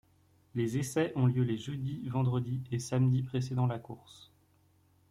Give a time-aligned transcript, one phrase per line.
[0.55, 4.31] Les essais ont lieu les jeudi, vendredi et samedi précédant la course.